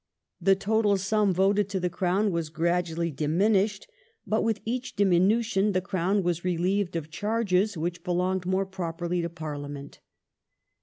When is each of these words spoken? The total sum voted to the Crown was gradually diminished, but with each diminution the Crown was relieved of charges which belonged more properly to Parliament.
The 0.41 0.55
total 0.55 0.97
sum 0.97 1.31
voted 1.31 1.69
to 1.69 1.79
the 1.79 1.87
Crown 1.87 2.31
was 2.31 2.49
gradually 2.49 3.11
diminished, 3.11 3.87
but 4.25 4.43
with 4.43 4.59
each 4.65 4.95
diminution 4.95 5.73
the 5.73 5.79
Crown 5.81 6.23
was 6.23 6.43
relieved 6.43 6.95
of 6.95 7.11
charges 7.11 7.77
which 7.77 8.03
belonged 8.03 8.47
more 8.47 8.65
properly 8.65 9.21
to 9.21 9.29
Parliament. 9.29 9.99